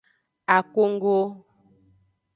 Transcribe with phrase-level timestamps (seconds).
[0.55, 1.17] Akogo.